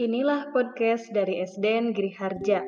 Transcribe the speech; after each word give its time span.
Inilah 0.00 0.48
podcast 0.56 1.12
dari 1.12 1.44
SDN 1.44 1.92
Giri 1.92 2.08
Harja. 2.16 2.64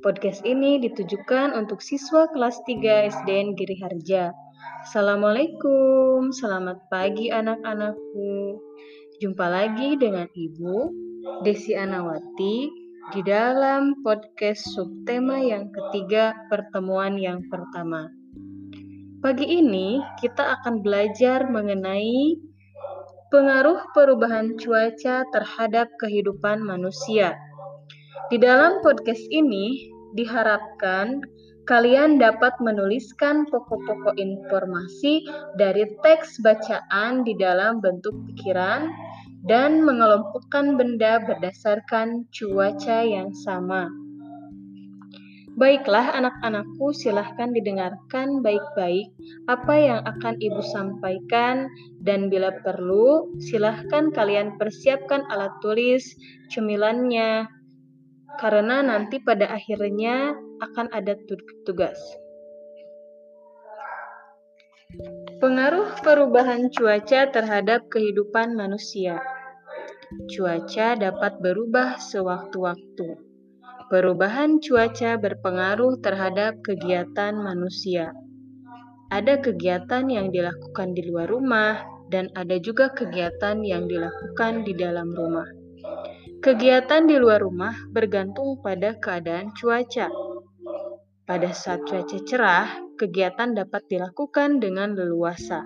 Podcast 0.00 0.40
ini 0.48 0.80
ditujukan 0.80 1.52
untuk 1.52 1.84
siswa 1.84 2.24
kelas 2.32 2.64
3 2.64 3.12
SDN 3.12 3.52
Giri 3.60 3.76
Harja. 3.76 4.32
Assalamualaikum, 4.80 6.32
selamat 6.32 6.80
pagi 6.88 7.28
anak-anakku. 7.28 8.56
Jumpa 9.20 9.52
lagi 9.52 10.00
dengan 10.00 10.24
Ibu 10.32 10.76
Desi 11.44 11.76
Anawati 11.76 12.56
di 13.12 13.20
dalam 13.20 14.00
podcast 14.00 14.64
subtema 14.72 15.44
yang 15.44 15.68
ketiga 15.76 16.32
pertemuan 16.48 17.20
yang 17.20 17.44
pertama. 17.52 18.08
Pagi 19.20 19.44
ini 19.44 20.00
kita 20.24 20.56
akan 20.56 20.80
belajar 20.80 21.44
mengenai 21.52 22.40
pengaruh 23.32 23.80
perubahan 23.96 24.60
cuaca 24.60 25.24
terhadap 25.32 25.88
kehidupan 25.96 26.60
manusia. 26.60 27.32
Di 28.28 28.36
dalam 28.36 28.84
podcast 28.84 29.24
ini 29.32 29.88
diharapkan 30.12 31.24
kalian 31.64 32.20
dapat 32.20 32.52
menuliskan 32.60 33.48
pokok-pokok 33.48 34.20
informasi 34.20 35.24
dari 35.56 35.88
teks 36.04 36.44
bacaan 36.44 37.24
di 37.24 37.32
dalam 37.40 37.80
bentuk 37.80 38.12
pikiran 38.28 38.92
dan 39.48 39.80
mengelompokkan 39.80 40.76
benda 40.76 41.24
berdasarkan 41.24 42.28
cuaca 42.36 43.00
yang 43.00 43.32
sama. 43.32 44.01
Baiklah 45.52 46.16
anak-anakku 46.16 46.96
silahkan 46.96 47.52
didengarkan 47.52 48.40
baik-baik 48.40 49.12
apa 49.52 49.74
yang 49.76 50.00
akan 50.08 50.40
ibu 50.40 50.64
sampaikan 50.64 51.68
dan 52.00 52.32
bila 52.32 52.56
perlu 52.64 53.28
silahkan 53.36 54.08
kalian 54.16 54.56
persiapkan 54.56 55.28
alat 55.28 55.52
tulis, 55.60 56.16
cemilannya, 56.48 57.44
karena 58.40 58.80
nanti 58.80 59.20
pada 59.20 59.52
akhirnya 59.52 60.32
akan 60.64 60.88
ada 60.88 61.20
tugas. 61.68 62.00
Pengaruh 65.36 66.00
perubahan 66.00 66.72
cuaca 66.72 67.28
terhadap 67.28 67.92
kehidupan 67.92 68.56
manusia. 68.56 69.20
Cuaca 70.32 70.96
dapat 70.96 71.40
berubah 71.44 72.00
sewaktu-waktu 72.00 73.31
Perubahan 73.92 74.56
cuaca 74.56 75.20
berpengaruh 75.20 76.00
terhadap 76.00 76.64
kegiatan 76.64 77.36
manusia. 77.36 78.16
Ada 79.12 79.44
kegiatan 79.44 80.08
yang 80.08 80.32
dilakukan 80.32 80.96
di 80.96 81.12
luar 81.12 81.28
rumah, 81.28 81.76
dan 82.08 82.32
ada 82.32 82.56
juga 82.56 82.88
kegiatan 82.88 83.60
yang 83.60 83.84
dilakukan 83.92 84.64
di 84.64 84.72
dalam 84.72 85.12
rumah. 85.12 85.44
Kegiatan 86.40 87.04
di 87.04 87.20
luar 87.20 87.44
rumah 87.44 87.76
bergantung 87.92 88.64
pada 88.64 88.96
keadaan 88.96 89.52
cuaca. 89.60 90.08
Pada 91.28 91.52
saat 91.52 91.84
cuaca 91.84 92.16
cerah, 92.24 92.72
kegiatan 92.96 93.52
dapat 93.52 93.84
dilakukan 93.92 94.56
dengan 94.56 94.96
leluasa. 94.96 95.60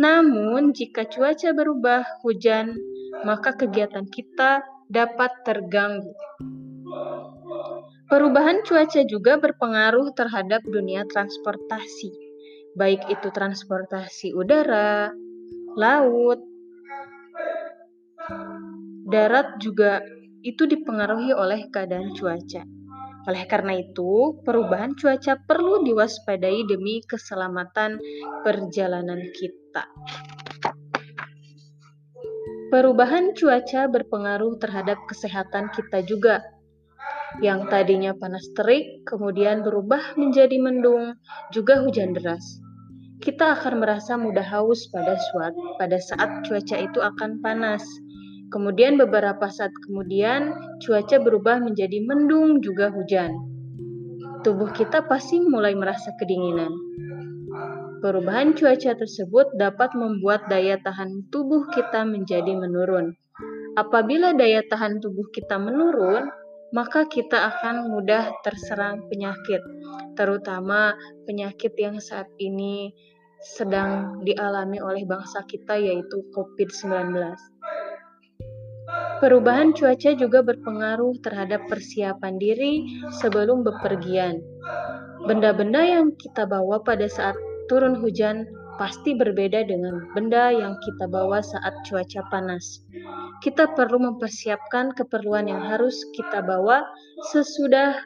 Namun, 0.00 0.72
jika 0.72 1.04
cuaca 1.04 1.52
berubah 1.52 2.00
hujan, 2.24 2.80
maka 3.28 3.52
kegiatan 3.52 4.08
kita 4.08 4.64
dapat 4.88 5.36
terganggu. 5.44 6.16
Perubahan 8.06 8.62
cuaca 8.62 9.02
juga 9.02 9.34
berpengaruh 9.34 10.14
terhadap 10.14 10.62
dunia 10.62 11.02
transportasi, 11.10 12.14
baik 12.78 13.02
itu 13.10 13.34
transportasi 13.34 14.30
udara, 14.30 15.10
laut, 15.74 16.38
darat 19.10 19.58
juga 19.58 20.06
itu 20.46 20.70
dipengaruhi 20.70 21.34
oleh 21.34 21.66
keadaan 21.74 22.14
cuaca. 22.14 22.62
Oleh 23.26 23.42
karena 23.50 23.74
itu, 23.82 24.38
perubahan 24.46 24.94
cuaca 24.94 25.34
perlu 25.42 25.82
diwaspadai 25.82 26.62
demi 26.70 27.02
keselamatan 27.02 27.98
perjalanan 28.46 29.18
kita. 29.34 29.82
Perubahan 32.70 33.34
cuaca 33.34 33.90
berpengaruh 33.90 34.62
terhadap 34.62 34.98
kesehatan 35.10 35.74
kita 35.74 36.06
juga, 36.06 36.42
yang 37.44 37.68
tadinya 37.68 38.16
panas 38.16 38.48
terik 38.56 39.04
kemudian 39.04 39.60
berubah 39.60 40.16
menjadi 40.16 40.56
mendung, 40.56 41.20
juga 41.52 41.84
hujan 41.84 42.16
deras. 42.16 42.42
Kita 43.20 43.56
akan 43.56 43.80
merasa 43.80 44.16
mudah 44.16 44.44
haus 44.44 44.88
pada 44.92 45.16
suat, 45.32 45.52
pada 45.80 45.96
saat 46.00 46.44
cuaca 46.44 46.76
itu 46.76 46.98
akan 47.00 47.40
panas. 47.40 47.84
Kemudian 48.52 49.00
beberapa 49.00 49.50
saat 49.50 49.72
kemudian 49.88 50.54
cuaca 50.84 51.16
berubah 51.18 51.60
menjadi 51.60 51.98
mendung 52.04 52.62
juga 52.62 52.92
hujan. 52.92 53.34
Tubuh 54.44 54.70
kita 54.70 55.02
pasti 55.10 55.42
mulai 55.42 55.74
merasa 55.74 56.14
kedinginan. 56.22 56.70
Perubahan 58.04 58.54
cuaca 58.54 58.94
tersebut 58.94 59.50
dapat 59.58 59.90
membuat 59.96 60.46
daya 60.46 60.78
tahan 60.78 61.26
tubuh 61.34 61.66
kita 61.74 62.06
menjadi 62.06 62.54
menurun. 62.54 63.16
Apabila 63.74 64.36
daya 64.36 64.62
tahan 64.70 65.02
tubuh 65.02 65.26
kita 65.34 65.58
menurun, 65.58 66.30
maka 66.74 67.06
kita 67.06 67.54
akan 67.54 67.90
mudah 67.94 68.34
terserang 68.42 69.06
penyakit, 69.06 69.62
terutama 70.18 70.98
penyakit 71.28 71.74
yang 71.78 72.02
saat 72.02 72.26
ini 72.42 72.90
sedang 73.42 74.22
dialami 74.26 74.82
oleh 74.82 75.06
bangsa 75.06 75.44
kita 75.46 75.78
yaitu 75.78 76.24
COVID-19. 76.34 77.14
Perubahan 79.16 79.72
cuaca 79.72 80.12
juga 80.12 80.44
berpengaruh 80.44 81.16
terhadap 81.24 81.64
persiapan 81.72 82.36
diri 82.36 82.84
sebelum 83.16 83.64
bepergian. 83.64 84.44
Benda-benda 85.24 85.80
yang 85.80 86.12
kita 86.20 86.44
bawa 86.44 86.84
pada 86.84 87.08
saat 87.08 87.34
turun 87.72 87.96
hujan 87.98 88.44
pasti 88.76 89.16
berbeda 89.16 89.64
dengan 89.64 90.04
benda 90.12 90.52
yang 90.52 90.76
kita 90.84 91.08
bawa 91.08 91.40
saat 91.40 91.72
cuaca 91.88 92.20
panas. 92.28 92.84
Kita 93.44 93.76
perlu 93.76 94.00
mempersiapkan 94.00 94.96
keperluan 94.96 95.48
yang 95.50 95.62
harus 95.64 95.96
kita 96.16 96.40
bawa 96.40 96.82
sesudah 97.32 98.00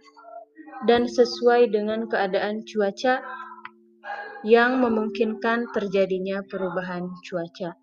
dan 0.88 1.06
sesuai 1.06 1.70
dengan 1.70 2.08
keadaan 2.08 2.64
cuaca 2.64 3.20
yang 4.42 4.80
memungkinkan 4.80 5.68
terjadinya 5.76 6.41
perubahan 6.48 7.12
cuaca. 7.28 7.76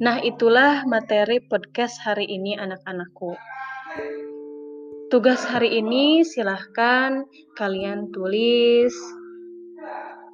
Nah, 0.00 0.22
itulah 0.24 0.88
materi 0.88 1.44
podcast 1.44 2.00
hari 2.00 2.24
ini 2.24 2.56
anak-anakku. 2.56 3.36
Tugas 5.08 5.44
hari 5.44 5.80
ini 5.80 6.24
silahkan 6.24 7.24
kalian 7.56 8.12
tulis 8.12 8.92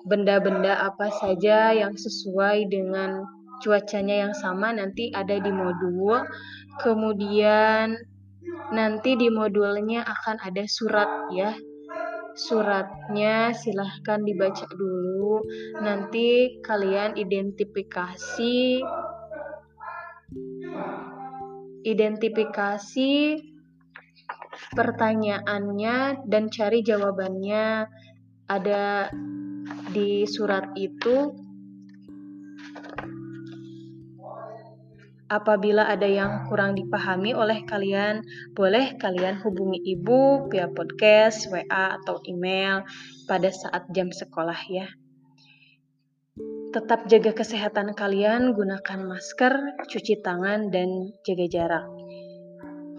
benda-benda 0.04 0.76
apa 0.84 1.08
saja 1.08 1.72
yang 1.72 1.96
sesuai 1.96 2.68
dengan 2.68 3.24
cuacanya 3.64 4.28
yang 4.28 4.34
sama 4.36 4.76
nanti 4.76 5.08
ada 5.08 5.40
di 5.40 5.48
modul. 5.48 6.20
Kemudian 6.84 7.96
nanti 8.76 9.16
di 9.16 9.32
modulnya 9.32 10.04
akan 10.04 10.36
ada 10.44 10.68
surat 10.68 11.32
ya. 11.32 11.56
Suratnya 12.36 13.56
silahkan 13.56 14.20
dibaca 14.20 14.68
dulu. 14.68 15.40
Nanti 15.80 16.60
kalian 16.60 17.16
identifikasi 17.16 18.84
identifikasi 21.84 23.12
pertanyaannya 24.76 26.26
dan 26.28 26.52
cari 26.52 26.84
jawabannya. 26.84 27.88
Ada 28.44 29.08
di 29.96 30.28
surat 30.28 30.76
itu 30.76 31.43
Apabila 35.34 35.90
ada 35.90 36.06
yang 36.06 36.46
kurang 36.46 36.78
dipahami 36.78 37.34
oleh 37.34 37.66
kalian, 37.66 38.22
boleh 38.54 38.94
kalian 38.94 39.42
hubungi 39.42 39.82
ibu 39.82 40.46
via 40.46 40.70
podcast, 40.70 41.50
WA, 41.50 41.98
atau 41.98 42.22
email 42.30 42.86
pada 43.26 43.50
saat 43.50 43.90
jam 43.90 44.14
sekolah 44.14 44.60
ya. 44.70 44.86
Tetap 46.70 47.10
jaga 47.10 47.34
kesehatan 47.34 47.98
kalian, 47.98 48.54
gunakan 48.54 49.00
masker, 49.10 49.82
cuci 49.90 50.22
tangan, 50.22 50.70
dan 50.70 51.10
jaga 51.26 51.46
jarak. 51.50 51.86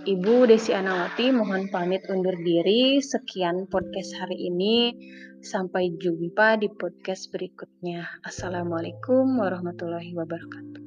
Ibu 0.05 0.45
Desi 0.51 0.75
Anawati 0.75 1.31
mohon 1.31 1.71
pamit 1.71 2.03
undur 2.11 2.35
diri. 2.35 2.99
Sekian 2.99 3.71
podcast 3.71 4.11
hari 4.19 4.51
ini. 4.51 4.91
Sampai 5.39 5.95
jumpa 5.95 6.59
di 6.59 6.67
podcast 6.67 7.31
berikutnya. 7.31 8.21
Assalamualaikum 8.27 9.39
warahmatullahi 9.39 10.13
wabarakatuh. 10.13 10.83